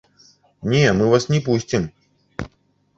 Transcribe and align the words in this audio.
Не, 0.71 0.81
мы 1.03 1.11
вас 1.13 1.29
не 1.35 1.39
пусцім! 1.51 1.89